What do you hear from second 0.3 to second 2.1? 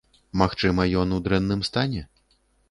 Магчыма, ён у дрэнным стане?